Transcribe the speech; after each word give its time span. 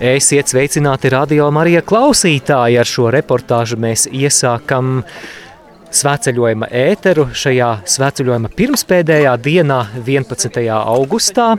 Esiet 0.00 0.48
sveicināti 0.48 1.10
radio 1.12 1.50
Marija 1.52 1.82
klausītāji. 1.84 2.78
Ar 2.80 2.88
šo 2.88 3.10
reportāžu 3.12 3.76
mēs 3.80 4.06
iesākam 4.08 5.02
svētceļojuma 5.92 6.70
ēteru 6.72 7.28
šajā 7.36 7.70
svētceļojuma 7.94 8.50
pirmspēdējā 8.56 9.36
dienā, 9.44 9.80
11. 10.00 10.60
augustā. 10.80 11.54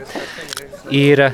Ir 0.90 1.28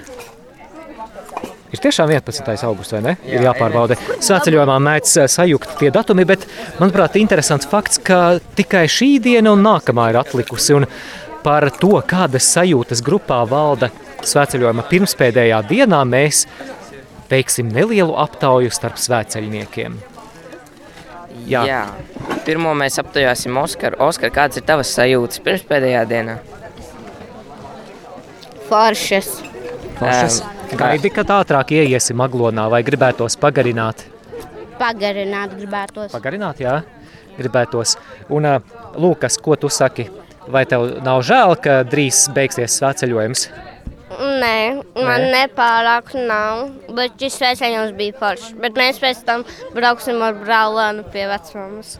Ir 1.70 1.78
tiešām 1.78 2.10
11. 2.10 2.64
augusts, 2.66 2.90
vai 2.96 3.00
ne? 3.04 3.12
Ir 3.30 3.44
jāpārbauda. 3.46 3.94
Svētceļojumā 4.18 4.78
mēdz 4.82 5.12
sajukt 5.30 5.76
tie 5.78 5.92
datumi, 5.94 6.24
bet, 6.26 6.42
manuprāt, 6.80 7.14
interesants 7.20 7.68
fakts, 7.70 8.00
ka 8.02 8.40
tikai 8.58 8.88
šī 8.90 9.20
diena 9.22 9.52
un 9.54 9.62
nākamā 9.62 10.08
ir 10.10 10.18
atlikusi. 10.18 10.74
Un 10.74 10.88
par 11.44 11.68
to, 11.78 11.92
kādas 12.10 12.48
sajūtas 12.56 13.04
grupā 13.06 13.44
valda 13.46 13.92
svētceļojuma 14.26 14.82
pirmspēdējā 14.90 15.62
dienā, 15.70 16.02
mēs 16.10 16.42
veiksim 17.30 17.70
nelielu 17.72 18.14
aptauju 18.18 18.70
starp 18.74 18.98
svētceļniekiem. 19.00 19.98
Jā. 21.48 21.64
Jā. 21.66 21.82
Pirmo 22.44 22.72
mēs 22.76 22.98
aptaujāsim 23.00 23.56
Oskaru. 23.60 23.98
Oskar, 24.04 24.32
kāds 24.34 24.58
ir 24.60 24.64
tavas 24.66 24.90
sajūtas 24.96 25.42
pirmspēdējā 25.44 26.02
dienā? 26.10 26.38
Foršas. 28.68 29.30
Foršas. 29.98 30.40
Um, 30.44 30.78
Gaidi, 30.78 31.10
kad 31.10 31.30
ātrāk 31.34 31.72
ieiesim 31.74 32.20
aglonā 32.22 32.68
vai 32.70 32.82
gribētos 32.86 33.34
pagarināt? 33.40 34.04
Pagarināt 34.78 35.56
gribētos. 35.58 36.12
Pagarināt, 36.14 36.62
jā, 36.62 36.80
gribētos. 37.38 37.96
Un 38.30 38.46
Lūkas, 39.00 39.36
ko 39.42 39.56
tu 39.58 39.70
saki? 39.70 40.08
Vai 40.50 40.64
tev 40.66 40.86
nav 41.04 41.20
žēl, 41.26 41.56
ka 41.62 41.80
drīz 41.86 42.24
beigsies 42.34 42.78
svētceļojums? 42.78 43.48
Nē, 44.40 44.56
man 44.96 45.24
Nē. 45.26 45.30
nepārāk 45.34 46.12
nav, 46.16 46.70
bet 46.96 47.18
šis 47.20 47.36
sveiciens 47.40 47.92
bija 47.98 48.16
foršs. 48.20 48.54
Bet 48.62 48.78
mēs 48.78 49.00
pēc 49.02 49.24
tam 49.26 49.44
brauksim 49.76 50.22
ar 50.24 50.38
brālēnu 50.38 51.04
pie 51.12 51.26
vecmāmas. 51.30 51.98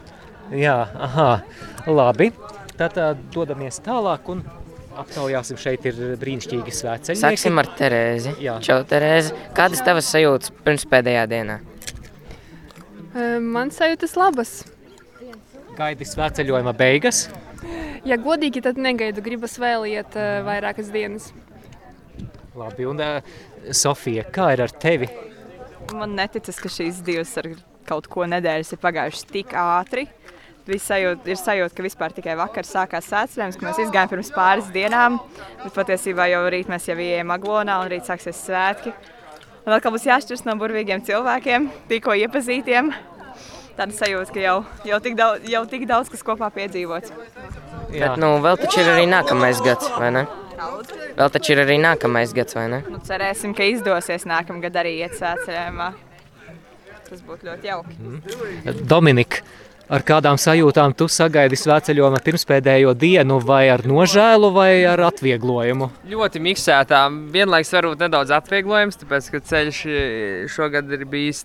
Jā, 0.55 0.79
aha, 1.07 1.29
labi. 1.87 2.31
Tad 2.79 2.97
uh, 2.97 3.13
dodamies 3.35 3.77
tālāk 3.85 4.31
un 4.33 4.41
aptaujāsim. 4.99 5.59
Šeit 5.61 5.85
ir 5.89 5.99
brīnišķīgi 6.21 6.73
svētceļi. 6.75 7.19
Sāksim 7.21 7.61
ar 7.61 7.69
Terēzi. 7.77 8.35
Jā. 8.43 8.57
Čau, 8.63 8.81
Terēzi. 8.87 9.35
Kādas 9.57 9.83
tavas 9.85 10.09
sajūtas 10.11 10.53
pirms 10.65 10.87
pēdējā 10.91 11.27
dienā? 11.31 11.59
Man 13.43 13.71
sajūtas 13.75 14.15
labas. 14.19 14.55
Gaidi 15.75 16.07
svētceļojuma 16.07 16.73
beigas? 16.77 17.25
Ja 18.07 18.17
godīgi, 18.19 18.63
tad 18.63 18.79
negaidu. 18.81 19.23
Gribas 19.23 19.57
vēl 19.61 19.87
iet 19.91 20.15
vairākas 20.47 20.91
dienas. 20.93 21.29
Labi, 22.55 22.85
un 22.85 22.99
uh, 22.99 23.35
Sofija, 23.71 24.25
kā 24.33 24.49
ir 24.55 24.65
ar 24.65 24.73
tevi? 24.75 25.07
Man 25.95 26.17
neticas, 26.17 26.59
ka 26.59 26.71
šīs 26.71 26.99
divas 27.05 27.31
ar 27.39 27.47
kaut 27.87 28.09
ko 28.11 28.25
nedēļas 28.27 28.73
ir 28.75 28.81
pagājušas 28.81 29.29
tik 29.31 29.55
ātri. 29.57 30.07
Sajūt, 30.71 31.25
ir 31.27 31.39
sajūta, 31.39 31.73
ka 31.75 31.83
vispār 31.83 32.13
tikai 32.15 32.35
vakar 32.39 32.67
sākās 32.67 33.07
svētceļojums, 33.09 33.57
ka 33.59 33.65
mēs 33.65 33.79
izgājām 33.81 34.11
pirms 34.11 34.29
pāris 34.35 34.69
dienām. 34.71 35.17
Bet 35.63 35.73
patiesībā 35.75 36.27
jau 36.31 36.43
rīt 36.53 36.69
mēs 36.71 36.85
jau 36.87 36.95
ejam 37.01 37.33
aglonā 37.33 37.79
un 37.81 37.89
rīt 37.91 38.07
sāksies 38.07 38.43
svētki. 38.45 38.93
Un 39.65 39.75
atkal 39.75 39.91
būs 39.95 40.05
jāšķiras 40.07 40.45
no 40.47 40.55
burvīgiem 40.61 41.03
cilvēkiem, 41.07 41.67
tikko 41.89 42.15
iepazītiem. 42.21 42.93
Tāda 43.75 43.97
sajūta, 43.97 44.35
ka 44.35 44.43
jau, 44.43 44.57
jau, 44.87 45.01
tik 45.03 45.17
daudz, 45.19 45.47
jau 45.49 45.63
tik 45.71 45.87
daudz 45.89 46.11
kas 46.13 46.23
kopā 46.27 46.51
piedzīvots. 46.55 47.13
Jā. 47.91 48.11
Bet, 48.13 48.21
nu, 48.21 48.35
vēl 48.43 48.59
taču 48.61 48.83
ir 48.83 48.93
arī 48.95 49.07
nākamais 49.09 49.63
gads, 49.65 49.91
vai 49.97 50.13
ne? 50.19 50.27
Vēl 51.17 51.33
taču 51.33 51.55
ir 51.55 51.63
arī 51.65 51.79
nākamais 51.81 52.35
gads, 52.35 52.55
vai 52.57 52.67
ne? 52.71 52.83
Nu, 52.91 53.01
cerēsim, 53.07 53.55
ka 53.57 53.67
izdosies 53.67 54.27
nākamgad 54.29 54.79
arī 54.83 54.97
iet 55.01 55.17
svētceļojumā. 55.19 55.89
Tas 57.09 57.25
būtu 57.27 57.49
ļoti 57.49 57.67
jauki. 57.67 57.97
Mm. 57.99 58.85
Dominika, 58.87 59.41
Ar 59.91 60.05
kādām 60.07 60.37
sajūtām 60.39 60.93
tu 60.95 61.03
sagaidi 61.11 61.57
svētceļojuma 61.59 62.21
pirmspēdējo 62.23 62.93
dienu, 62.95 63.41
vai 63.43 63.65
ar 63.73 63.81
nožēlu, 63.83 64.47
vai 64.55 64.85
ar 64.87 65.01
atvieglojumu? 65.09 65.89
Ļoti 66.07 66.41
miksētām. 66.45 67.17
Vienlaikus 67.33 67.73
varbūt 67.75 68.05
nedaudz 68.05 68.31
atvieglojums, 68.37 69.01
tāpēc, 69.01 69.27
ka 69.33 69.41
ceļš 69.49 69.81
šogad 70.53 70.95
ir 70.95 71.03
bijis 71.11 71.43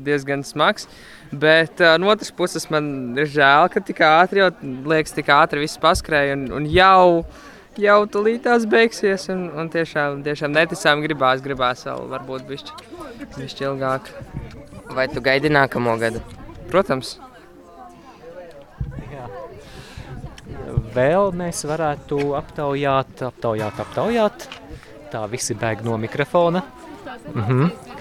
diezgan 0.00 0.40
smags. 0.40 0.88
Bet 1.36 1.84
uh, 1.84 1.98
no 2.00 2.08
otras 2.14 2.32
puses 2.32 2.64
man 2.72 3.12
ir 3.20 3.28
žēl, 3.28 3.68
ka 3.74 3.84
tik 3.84 4.00
ātri, 4.08 4.40
jau 4.40 4.48
liekas, 4.88 5.12
tik 5.12 5.28
ātri 5.36 5.60
viss 5.66 5.80
paskrēja 5.82 6.38
un, 6.38 6.48
un 6.62 6.72
jau 6.72 7.26
jau 7.80 7.98
tūlīt 8.06 8.44
tās 8.46 8.66
beigsies. 8.68 9.28
Un, 9.32 9.48
un 9.56 9.72
tiešām, 9.72 10.22
tiešām 10.26 10.54
neticām, 10.54 11.02
gribās, 11.04 11.42
gribās 11.44 11.86
vēl 11.88 12.08
varbūt 12.12 12.46
bišķi, 12.48 13.66
ilgāk. 13.68 14.12
Vai 14.92 15.08
tu 15.08 15.24
gaidi 15.24 15.52
nākamo 15.52 15.96
gadu? 16.00 16.20
Protams. 16.68 17.16
vēl 20.94 21.32
mēs 21.36 21.64
varētu 21.68 22.32
aptaujāt, 22.38 23.24
aptaujāt, 23.28 23.80
aptaujāt. 23.84 24.46
Tā 25.12 25.24
visi 25.32 25.56
bēg 25.58 25.84
no 25.86 25.98
mikrofona. 26.00 26.62
Mhm. 27.34 27.91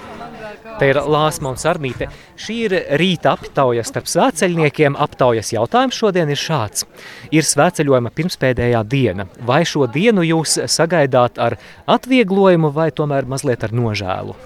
Te 0.80 0.90
ir 0.92 1.00
Lāsma 1.02 1.52
un 1.52 1.60
Sarmīte. 1.62 2.08
Šī 2.40 2.58
ir 2.68 2.76
rīta 3.02 3.34
aptauja 3.36 3.84
starp 3.88 4.10
svētceļniekiem. 4.12 4.98
Aptaujas 5.00 5.54
jautājums 5.56 5.98
šodien 5.98 6.32
ir 6.32 6.40
šāds. 6.40 6.86
Ir 7.34 7.48
svētceļojuma 7.48 8.14
pirmspēdējā 8.18 8.84
diena. 8.90 9.28
Vai 9.48 9.64
šo 9.68 9.88
dienu 9.92 10.26
jūs 10.26 10.60
sagaidāt 10.72 11.42
ar 11.42 11.58
atvieglojumu 11.90 12.74
vai 12.76 12.92
tomēr 12.96 13.30
mazliet 13.30 13.66
ar 13.68 13.76
nožēlu? 13.76 14.38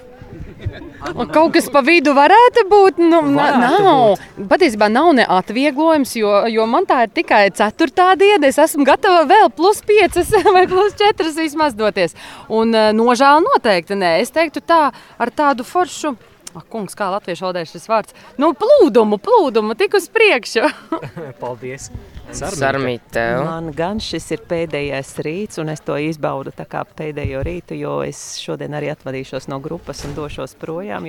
Kaut 1.14 1.54
kas 1.54 1.68
pa 1.72 1.82
vidu 1.86 2.14
varētu 2.16 2.64
būt. 2.70 3.00
Nu, 3.02 3.20
varētu 3.36 3.82
nav. 3.84 4.02
Būt. 4.16 4.46
Patiesībā 4.50 4.88
nav 4.92 5.12
ne 5.18 5.26
atvieglojums, 5.36 6.14
jo, 6.18 6.32
jo 6.52 6.66
man 6.70 6.86
tā 6.88 7.04
ir 7.06 7.12
tikai 7.16 7.42
ceturtā 7.56 8.12
diena. 8.18 8.48
Es 8.48 8.58
esmu 8.62 8.86
gatava 8.88 9.24
vēl 9.28 9.50
plus 9.56 9.82
piecas 9.86 10.32
vai 10.56 10.66
plus 10.70 10.96
četras 10.98 11.38
vismaz 11.38 11.76
doties. 11.78 12.16
Un 12.48 12.74
eh, 12.74 12.92
nožēla 12.96 13.44
noteikti 13.44 13.98
nē. 13.98 14.16
Es 14.24 14.34
teiktu 14.34 14.64
tā 14.64 14.88
ar 14.92 15.34
tādu 15.34 15.66
foršu. 15.66 16.16
Ak, 16.56 16.64
kungs, 16.72 16.94
kā 16.96 17.10
latviešu 17.12 17.44
valodā 17.44 17.66
šis 17.68 17.84
vārds? 17.90 18.14
Nu, 18.40 18.54
plūdumu, 18.56 19.18
plūdumu, 19.20 19.74
tik 19.76 19.98
uz 19.98 20.06
priekšu. 20.12 20.64
Paldies! 21.42 21.90
Sarmīte. 22.32 23.22
Man 23.44 23.68
gan 23.76 24.00
šis 24.02 24.30
ir 24.34 24.40
pēdējais 24.48 25.12
rīts, 25.22 25.60
un 25.62 25.70
es 25.70 25.84
to 25.84 25.98
izbaudu 26.00 26.54
kā 26.56 26.82
pēdējo 26.96 27.42
rītu, 27.46 27.76
jo 27.78 27.98
es 28.06 28.38
šodien 28.42 28.74
arī 28.74 28.88
atvadīšos 28.94 29.50
no 29.52 29.60
grupas 29.62 30.02
un 30.08 30.16
došos 30.16 30.56
projām. 30.58 31.06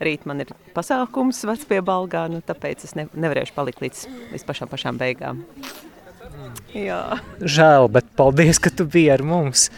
Rīt 0.00 0.26
man 0.28 0.44
ir 0.44 0.52
pasākums 0.76 1.42
vecs 1.48 1.66
pie 1.68 1.80
balgā, 1.84 2.26
nu, 2.30 2.42
tāpēc 2.44 2.84
es 2.86 2.94
ne, 2.98 3.08
nevarēšu 3.16 3.56
palikt 3.56 3.82
līdz, 3.84 4.06
līdz 4.34 4.46
pašām, 4.48 4.70
pašām 4.70 5.00
beigām. 5.00 5.42
Jā. 6.76 7.00
Žēl, 7.40 7.88
bet 7.92 8.08
paldies, 8.18 8.60
ka 8.62 8.70
tu 8.70 8.86
biji 8.86 9.10
ar 9.16 9.24
mums. 9.26 9.70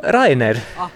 Rainer, 0.00 0.60
ah. 0.80 0.92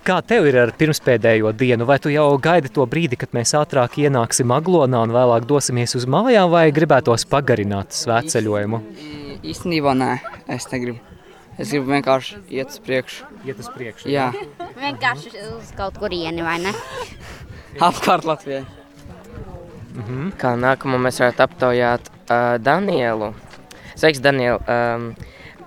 Kā 0.00 0.16
tev 0.24 0.46
ir 0.48 0.56
ar 0.56 0.70
pirmspēdējo 0.80 1.50
dienu? 1.60 1.84
Vai 1.84 1.98
tu 2.00 2.08
jau 2.08 2.24
gaidi 2.40 2.70
to 2.72 2.86
brīdi, 2.88 3.18
kad 3.20 3.34
mēs 3.36 3.52
ātrāk 3.58 3.98
ienāksim 4.00 4.48
aglonā 4.56 5.02
un 5.04 5.12
vēlāk 5.12 5.44
dosimies 5.48 5.92
uz 5.98 6.06
mājām, 6.08 6.48
vai 6.54 6.70
gribētos 6.72 7.26
pagarināt 7.28 7.92
svētceļojumu? 7.92 8.80
Īstenībā 9.44 9.92
nē, 10.00 10.14
es 10.56 10.68
negribu. 10.72 11.02
Es 11.60 11.68
gribu 11.68 11.92
vienkārši 11.92 12.38
iet 12.56 12.72
uz 12.72 12.80
priekšu. 12.80 13.26
Iet 13.44 13.60
uz 13.60 13.68
priekšu. 13.74 14.08
Jā. 14.08 14.30
vienkārši 14.80 15.34
uz 15.50 15.74
kaut 15.76 15.98
kurieni, 16.00 16.40
vai 16.46 16.56
ne? 16.64 16.72
Apkārt 17.88 18.24
Latvijai. 18.24 18.64
Mm 18.64 20.02
-hmm. 20.06 20.32
Kā 20.40 20.54
nākamo 20.56 20.96
mēs 20.96 21.20
varētu 21.20 21.44
aptaujāt 21.44 22.08
uh, 22.08 22.56
Danielu. 22.62 23.34
Sveiks, 23.94 24.20
Daniel. 24.20 24.58
Um, 24.64 25.12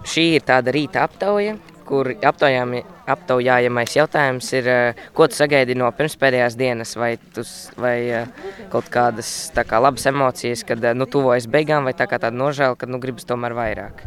šī 0.03 0.25
ir 0.39 0.41
tāda 0.41 0.71
rīta 0.73 1.03
aptauja, 1.03 1.57
kur 1.87 2.09
aptaujājamais 2.23 3.95
jautājums 3.97 4.49
ir, 4.55 4.67
eh, 4.67 5.01
ko 5.15 5.27
tu 5.27 5.37
sagaidi 5.37 5.75
no 5.77 5.89
pirmspēdējās 5.91 6.57
dienas, 6.59 6.95
vai, 6.99 7.15
tu, 7.35 7.43
vai 7.77 7.95
eh, 8.09 8.27
kaut 8.73 8.89
kādas 8.93 9.51
kā, 9.55 9.81
labas 9.81 10.05
emocijas, 10.09 10.63
kad 10.67 10.83
eh, 10.83 10.95
nu, 10.97 11.05
tuvojas 11.05 11.47
beigām, 11.47 11.87
vai 11.87 11.95
tā 11.97 12.07
kā 12.09 12.19
tāda 12.19 12.35
nožēla, 12.37 12.77
ka 12.79 12.89
nu, 12.89 13.01
gribas 13.03 13.27
tomēr 13.29 13.55
vairāk? 13.57 14.05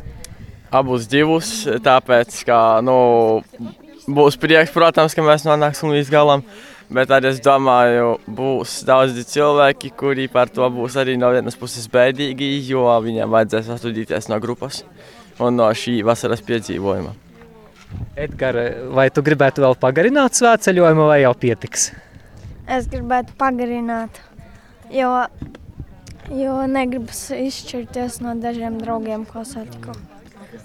Abus 0.75 1.07
divus, 1.09 1.51
tāpēc, 1.85 2.41
ka 2.49 2.61
nu, 2.85 2.97
būs 4.07 4.39
prieks, 4.41 4.73
protams, 4.75 5.15
ka 5.15 5.25
mēs 5.25 5.47
nonāksim 5.47 5.93
līdz 5.95 6.11
galam, 6.13 6.43
bet 6.93 7.13
arī 7.15 7.31
es 7.31 7.43
domāju, 7.43 8.17
būs 8.27 8.81
daudzi 8.87 9.27
cilvēki, 9.31 9.93
kuri 9.99 10.27
par 10.33 10.51
to 10.53 10.67
būs 10.71 10.99
arī 11.01 11.17
no 11.21 11.31
vienas 11.35 11.59
puses 11.59 11.87
bēdīgi, 11.93 12.57
jo 12.71 12.89
viņiem 13.05 13.31
vajadzēs 13.31 13.71
atvadīties 13.77 14.31
no 14.33 14.41
grupas 14.43 14.83
un 15.43 15.59
no 15.59 15.69
šī 15.75 16.01
vasaras 16.07 16.43
piedzīvojuma. 16.47 17.26
Edgars, 18.17 18.81
vai 18.97 19.07
tu 19.13 19.23
gribētu 19.25 19.63
vēl 19.65 19.77
pagarināt 19.81 20.39
svētceļojumu, 20.39 21.07
vai 21.11 21.21
jau 21.23 21.33
pietiks? 21.37 21.91
Es 22.67 22.89
gribētu 22.91 23.37
pagarināt, 23.39 24.19
jo, 24.91 25.11
jo 26.35 26.57
negribas 26.71 27.29
izšķirties 27.37 28.21
no 28.25 28.35
dažiem 28.41 28.81
draugiem, 28.81 29.27
ko 29.29 29.45
satiku. 29.47 29.95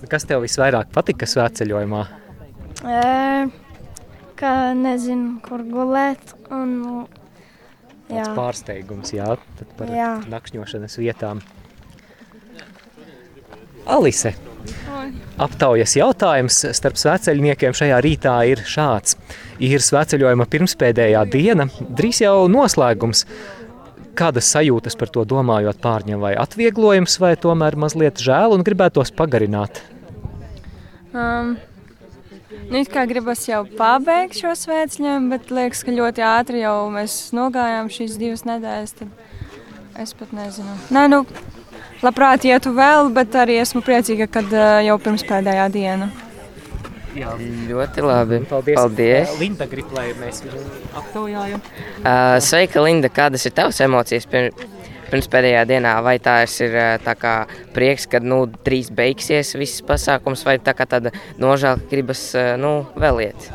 Kas 0.09 0.25
tev 0.25 0.41
visvairāk 0.45 0.89
patika 0.95 1.27
svētceļojumā? 1.29 2.05
E, 2.81 3.01
ka 4.39 4.53
nezinu, 4.77 5.37
kur 5.45 5.65
gulēt. 5.67 6.33
Un, 6.51 6.77
Tāds 8.11 8.33
pārsteigums, 8.35 9.13
jā, 9.15 9.27
tad 9.59 9.69
par 9.77 9.91
Jā. 9.95 10.09
nakšņošanas 10.27 10.97
vietām. 10.99 11.39
Alise, 13.89 14.35
aptaujas 15.41 15.95
jautājums 15.97 16.59
starp 16.77 16.99
sveceļniekiem 17.01 17.73
šajā 17.77 17.97
rītā 18.05 18.35
ir 18.51 18.61
šāds. 18.67 19.17
Ir 19.61 19.81
sveceļojuma 19.81 20.45
pirmspēdējā 20.49 21.23
diena, 21.33 21.67
drīz 21.89 22.21
jau 22.21 22.45
noslēgums. 22.51 23.25
Kādas 24.17 24.51
sajūtas 24.53 24.97
par 24.99 25.09
to 25.09 25.23
domājot 25.25 25.79
pārņem 25.81 26.21
vai 26.21 26.35
atvieglojums, 26.37 27.17
vai 27.23 27.33
tomēr 27.39 27.77
mazliet 27.79 28.21
žēl 28.21 28.53
un 28.57 28.65
gribētos 28.67 29.13
pagarināt? 29.15 29.81
Um, 31.15 31.55
nu, 32.69 32.83
kā 32.91 33.07
gribas 33.09 33.47
jau 33.47 33.63
pabeigt 33.79 34.37
šo 34.43 34.53
svētceļojumu, 34.59 35.31
bet 35.31 35.49
liekas, 35.55 35.85
ka 35.87 35.95
ļoti 35.95 36.25
ātri 36.27 36.61
jau 36.65 36.75
mēs 36.93 37.31
nogājām 37.35 37.89
šīs 37.91 38.19
divas 38.21 38.45
nedēļas. 38.47 38.99
Tad 38.99 39.15
es 40.01 40.13
pat 40.17 40.33
nezinu. 40.35 40.73
Nē, 40.93 41.05
nu, 41.11 41.21
labprāt 42.01 42.45
ietu 42.49 42.73
vēl, 42.75 43.11
bet 43.15 43.35
arī 43.37 43.59
esmu 43.61 43.83
priecīga, 43.85 44.27
kad 44.31 44.51
uh, 44.53 44.81
jau 44.85 44.97
pirms 45.01 45.25
pēdējā 45.27 45.69
diena. 45.73 46.09
Jā. 47.17 47.33
Ļoti 47.67 48.03
labi. 48.05 48.39
Paldies. 48.47 48.77
Paldies. 48.79 49.33
Linda 49.41 49.67
grib, 49.67 49.89
lai 49.95 50.11
mēs 50.19 50.45
viņu 50.45 50.61
aptaujājam. 51.01 51.63
Uh, 51.99 52.37
sveika, 52.43 52.83
Linda. 52.85 53.11
Kādas 53.11 53.43
ir 53.47 53.55
tavas 53.57 53.81
emocijas 53.83 54.29
pir 54.31 54.53
pirms 55.11 55.27
pēdējā 55.31 55.65
dienā? 55.67 55.97
Vai 56.05 56.15
tās 56.23 56.55
ir 56.63 56.77
tā 57.03 57.17
kā 57.19 57.35
prieks, 57.75 58.07
ka 58.07 58.23
nu, 58.23 58.45
drīz 58.63 58.93
beigsies 58.95 59.57
viss 59.59 59.83
pasākums, 59.83 60.45
vai 60.47 60.55
tā 60.63 60.75
kā 60.77 60.87
tāda 60.87 61.11
nožēla, 61.41 61.83
ka 61.83 61.91
gribas 61.91 62.29
nu, 62.61 62.77
vēl 62.95 63.25
iet? 63.27 63.51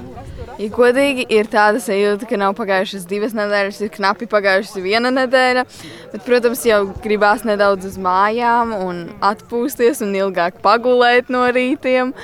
Ja 0.56 0.68
godīgi, 0.72 1.26
ir 1.36 1.48
tāda 1.52 1.80
sajūta, 1.82 2.28
ka 2.30 2.38
nav 2.40 2.54
pagājušas 2.56 3.04
divas 3.10 3.34
nedēļas, 3.36 3.82
ir 3.84 3.92
knapi 3.92 4.28
pagājusi 4.30 4.82
viena 4.84 5.12
nedēļa. 5.12 5.66
Bet, 6.14 6.22
protams, 6.24 6.64
jau 6.68 6.82
gribās 7.04 7.44
nedaudz 7.44 7.90
uz 7.90 7.98
mājām, 8.00 8.72
un 8.86 9.02
atpūsties 9.24 10.00
un 10.06 10.16
ilgāk 10.16 10.62
pagulēt 10.64 11.32
no 11.32 11.44
rītiem. 11.52 12.14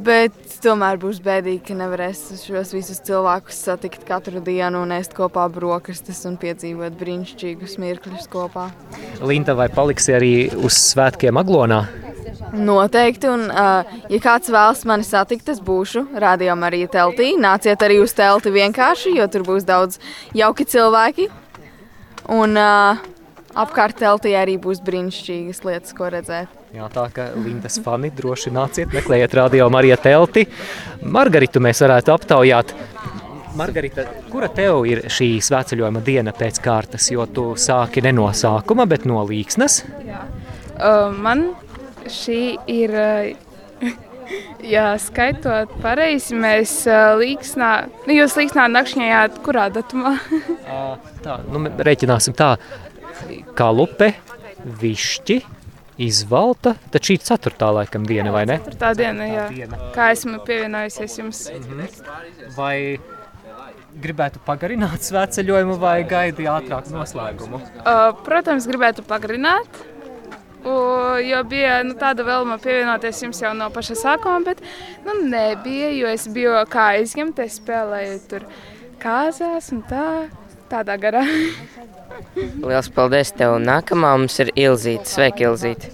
Bet 0.00 0.36
tomēr 0.62 1.00
būs 1.00 1.18
bēdīgi, 1.24 1.62
ka 1.70 1.74
nevarēs 1.76 2.20
šos 2.44 2.74
visus 2.76 3.00
cilvēkus 3.06 3.64
satikt 3.66 4.04
katru 4.08 4.42
dienu 4.44 4.84
un 4.84 4.94
ēst 4.94 5.16
kopā 5.16 5.48
brokastis 5.52 6.22
un 6.28 6.36
piedzīvot 6.40 6.94
brīnišķīgus 7.00 7.78
mirkļus 7.82 8.28
kopā. 8.30 8.68
Linda, 9.24 9.56
vai 9.58 9.70
paliksi 9.72 10.14
arī 10.16 10.34
uz 10.60 10.78
svētkiem 10.92 11.40
Aglonā? 11.40 11.82
Noteikti, 12.50 13.28
un, 13.30 13.46
uh, 13.50 14.00
ja 14.10 14.20
kāds 14.22 14.50
vēlas 14.50 14.82
mani 14.88 15.06
satikt, 15.06 15.52
es 15.52 15.60
būšu 15.62 16.06
rādījumā 16.18 16.70
arī 16.70 16.82
teltī. 16.90 17.32
Nāciet 17.38 17.82
arī 17.86 18.00
uz 18.02 18.14
telti 18.16 18.52
vienkārši, 18.54 19.14
jo 19.18 19.26
tur 19.30 19.46
būs 19.46 19.66
daudz 19.68 20.00
jauki 20.34 20.66
cilvēki. 20.66 21.28
Un 22.30 22.58
uh, 22.58 22.98
apkārt 23.54 24.00
teltī 24.02 24.34
arī 24.38 24.56
būs 24.62 24.82
brīnišķīgas 24.86 25.62
lietas, 25.66 25.94
ko 25.94 26.10
redzēt. 26.10 26.50
Jā, 26.74 26.86
tā 26.90 27.08
kā 27.14 27.30
Lindas 27.34 27.80
fani 27.82 28.12
droši 28.14 28.52
nāciet, 28.54 28.92
meklējiet 28.94 29.32
radio 29.34 29.66
Marija 29.74 29.96
telti. 29.98 30.46
Margaritu 31.02 31.62
mēs 31.62 31.82
varētu 31.82 32.14
aptaujāt. 32.14 32.74
Margarita, 33.58 34.04
kura 34.30 34.46
tev 34.54 34.84
ir 34.86 35.02
šī 35.10 35.32
svētceļojuma 35.42 36.02
diena 36.06 36.34
pēc 36.36 36.60
kārtas, 36.62 37.08
jo 37.10 37.26
tu 37.26 37.48
sāki 37.58 38.02
ne 38.06 38.12
no 38.14 38.28
sākuma, 38.30 38.86
bet 38.86 39.08
no 39.10 39.24
līksnes? 39.26 39.82
Uh, 40.80 41.10
man 41.10 41.48
šī 42.08 42.40
ir, 42.70 42.94
uh, 42.94 43.92
ja 44.74 44.86
skaitot 45.00 45.72
pareizi, 45.82 46.38
mēs 46.38 46.74
uh, 46.88 47.14
līksnā, 47.20 47.70
nu 48.06 48.18
jūs 48.18 48.36
līksnā 48.40 48.66
nakšņējāt 48.72 49.40
kurā 49.46 49.68
datumā? 49.74 50.16
tā, 51.24 51.40
nu, 51.50 51.64
rēķināsim 51.68 52.36
tā, 52.38 52.54
kā 53.58 53.70
lupe, 53.74 54.12
višķi, 54.80 55.40
izvalta, 56.00 56.74
tad 56.92 57.04
šī 57.04 57.18
ir 57.18 57.24
ceturtā 57.28 57.70
laikam 57.76 58.04
diena, 58.08 58.32
vai 58.32 58.46
ne? 58.48 58.60
Tā 58.80 58.92
diena, 58.96 59.28
jā. 59.28 59.46
diena. 59.52 59.80
Kā 59.96 60.10
esmu 60.14 60.40
pievienojusies 60.46 61.18
jums. 61.20 61.46
Vai 62.56 63.00
gribētu 64.00 64.40
pagarināt 64.46 65.04
svētceļojumu 65.08 65.76
vai 65.80 66.00
gaidi 66.08 66.48
ātrāk 66.50 66.90
noslēgumu? 66.94 67.60
Uh, 67.82 68.10
protams, 68.26 68.68
gribētu 68.70 69.04
pagarināt. 69.06 69.82
U, 70.60 70.72
jo 71.24 71.40
bija 71.48 71.78
nu, 71.86 71.94
tāda 72.00 72.24
vēlme 72.26 72.58
pievienoties 72.60 73.22
jums 73.24 73.40
jau 73.40 73.52
no 73.56 73.70
paša 73.72 73.96
sākuma, 73.96 74.42
bet 74.44 74.60
nu, 75.06 75.16
nebija. 75.30 75.88
Jo 75.96 76.10
es 76.12 76.26
biju 76.32 76.58
kā 76.70 76.90
aizņemta, 76.98 77.46
es 77.48 77.56
spēlēju 77.62 78.18
tur 78.30 78.44
kāzās 79.00 79.70
un 79.72 79.84
tā, 79.88 80.06
tādā 80.72 80.98
garā. 81.00 81.24
Lielas 82.66 82.90
paldies 82.92 83.32
tev. 83.36 83.56
Nākamā 83.64 84.12
mums 84.18 84.36
ir 84.42 84.52
Ilzīte. 84.58 85.08
Sveika, 85.08 85.48
Ilzīte. 85.48 85.92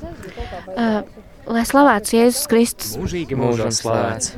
Uh, 0.75 1.05
lai 1.47 1.63
slavēts 1.69 2.17
Jēzus 2.17 2.51
Kristus. 2.51 2.97
Mūžīgi 3.01 3.39
Mūžam 3.39 3.73
slavēts. 3.75 4.35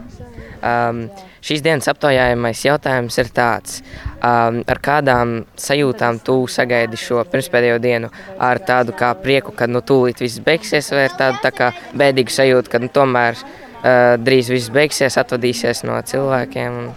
Um, 0.59 1.05
šīs 1.45 1.63
dienas 1.63 1.89
aptaujājamais 1.91 2.65
jautājums 2.67 3.19
ir 3.23 3.29
tāds, 3.35 3.81
um, 4.19 4.61
ar 4.67 4.81
kādām 4.85 5.35
sajūtām 5.59 6.20
tu 6.26 6.41
sagaidi 6.50 6.99
šo 7.00 7.23
pirmspēdējo 7.31 7.79
dienu? 7.82 8.11
Ar 8.38 8.61
tādu 8.61 8.94
kā 8.99 9.12
prieku, 9.23 9.55
ka 9.56 9.69
nu 9.70 9.82
tūlīt 9.85 10.23
viss 10.25 10.43
beigsies, 10.44 10.91
vai 10.94 11.06
ar 11.09 11.17
tādu 11.19 11.43
tā 11.44 11.55
kā 11.55 11.73
bēdīgu 11.99 12.35
sajūtu, 12.35 12.73
ka 12.73 12.82
nu 12.82 12.91
tomēr 12.93 13.38
uh, 13.38 14.15
drīz 14.20 14.53
viss 14.53 14.75
beigsies, 14.75 15.19
atvadīsies 15.20 15.85
no 15.88 15.99
cilvēkiem? 16.12 16.79
Un... 16.82 16.93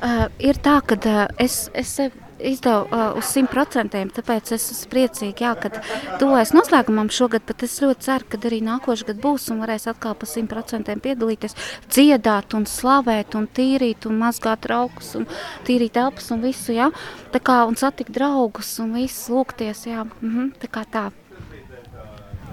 Uh, 0.00 0.26
ir 0.40 0.60
tā, 0.62 0.80
ka 0.86 0.98
uh, 1.00 1.24
es, 1.42 1.66
es 1.76 1.96
sev 2.00 2.16
izdevu 2.42 2.86
uh, 2.88 3.18
uz 3.18 3.30
simt 3.30 3.50
procentiem, 3.52 4.10
tāpēc 4.14 4.52
es 4.56 4.66
esmu 4.74 4.90
priecīga, 4.94 5.46
jā, 5.46 5.52
ka 5.60 6.18
tuvojas 6.20 6.54
noslēgumam 6.56 7.10
šogad, 7.12 7.44
bet 7.48 7.64
es 7.66 7.78
ļoti 7.82 8.06
ceru, 8.06 8.28
ka 8.30 8.40
arī 8.50 8.60
nākošais 8.66 9.08
gads 9.10 9.22
būs 9.22 9.48
un 9.54 9.62
varēs 9.64 9.88
atkal 9.90 10.16
pa 10.18 10.28
simt 10.28 10.52
procentiem 10.52 11.02
piedalīties, 11.04 11.56
dziedāt 11.90 12.56
un 12.58 12.66
slavēt 12.70 13.36
un 13.38 13.48
tīrīt 13.48 14.08
un 14.10 14.20
mazgāt 14.20 14.64
traukus 14.66 15.14
un 15.20 15.28
tīrīt 15.68 15.98
elpas 16.00 16.30
un 16.34 16.44
visu, 16.44 16.74
jā, 16.76 16.90
tā 17.34 17.42
kā 17.44 17.62
un 17.68 17.78
satikt 17.80 18.14
draugus 18.16 18.76
un 18.82 18.94
visu 18.98 19.36
lūgties, 19.36 19.86
jā, 19.90 20.06
mhm, 20.20 20.54
tā 20.60 20.70
kā 20.72 20.86
tā. 20.90 21.10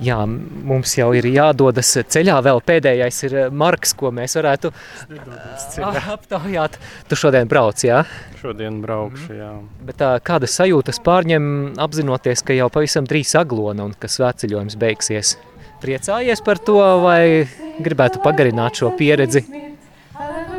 Jā, 0.04 0.18
mums 0.30 0.92
jau 0.94 1.08
ir 1.18 1.26
jādodas 1.26 1.90
ceļā. 2.14 2.36
Vēl 2.46 2.60
pēdējais 2.62 3.22
ir 3.26 3.36
Marks, 3.50 3.96
ko 3.98 4.12
mēs 4.14 4.38
varētu 4.38 4.70
ceļā. 5.74 6.04
aptaujāt. 6.14 6.78
Tu 7.10 7.18
šodien 7.18 7.50
brauc, 7.50 7.82
jā? 7.82 8.04
Šodien 8.38 8.78
braukšu, 8.84 9.34
jā. 9.40 9.52
Bet 9.88 9.98
tā, 10.04 10.12
kādas 10.22 10.54
sajūtas 10.60 11.02
pārņem 11.06 11.48
apzinoties, 11.82 12.46
ka 12.46 12.54
jau 12.54 12.70
pavisam 12.74 13.10
drīz 13.10 13.34
aglona 13.42 13.88
un 13.90 13.96
ka 13.98 14.10
svētceļojums 14.12 14.78
beigsies? 14.78 15.34
Priecājies 15.82 16.42
par 16.46 16.62
to 16.62 16.78
vai 17.02 17.48
gribētu 17.82 18.22
pagarināt 18.22 18.78
šo 18.82 18.94
pieredzi? 18.98 19.44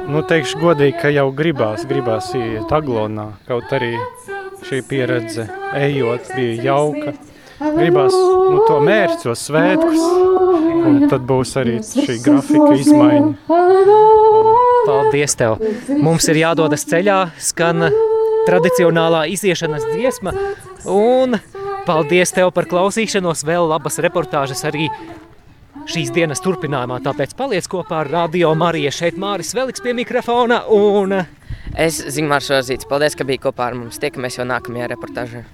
Nu, 0.08 0.22
teikšu 0.26 0.58
godīgi, 0.62 0.96
ka 1.02 1.10
jau 1.14 1.28
gribās, 1.36 1.82
gribās 1.86 2.30
iet 2.38 2.70
aglonā. 2.72 3.30
Kaut 3.46 3.70
arī 3.76 3.94
šī 4.66 4.82
pieredze 4.88 5.46
ejot 5.78 6.30
bija 6.34 6.70
jauka. 6.72 7.12
Gribās 7.58 8.14
nu, 8.14 8.60
to 8.68 8.78
mērķi, 8.86 9.18
to 9.24 9.34
svētkus, 9.36 10.02
un 10.88 10.98
tad 11.10 11.24
būs 11.28 11.54
arī 11.58 11.78
šī 11.82 12.18
grafika 12.22 12.70
izmaiņa. 12.78 13.58
Paldies 14.86 15.34
tev! 15.38 15.58
Mums 15.98 16.28
ir 16.30 16.40
jādodas 16.44 16.86
ceļā, 16.88 17.18
skan 17.42 17.88
tradicionālā 18.46 19.26
iziešanas 19.34 19.88
dziesma, 19.90 20.34
un 20.88 21.38
paldies 21.88 22.32
tev 22.36 22.52
par 22.56 22.68
klausīšanos, 22.70 23.44
vēl 23.48 23.68
labas 23.72 23.98
reportāžas 24.04 24.62
arī 24.68 24.86
šīs 25.88 26.12
dienas 26.14 26.44
turpinājumā, 26.44 27.00
tāpēc 27.04 27.34
paliec 27.36 27.66
kopā 27.70 28.04
ar 28.04 28.12
Radio 28.12 28.54
Mariju. 28.58 28.92
Šeit 28.94 29.18
Māris 29.20 29.54
Veliks 29.56 29.82
pie 29.84 29.96
mikrofona, 29.96 30.62
un 30.68 31.16
Es 31.76 32.00
Zigmārs 32.14 32.48
Rozīts. 32.50 32.88
Paldies, 32.88 33.14
ka 33.18 33.26
biji 33.28 33.42
kopā 33.44 33.68
ar 33.68 33.76
mums. 33.78 34.00
Tiekamies 34.02 34.38
jau 34.40 34.46
nākamajā 34.48 34.88
reportāžā. 34.94 35.44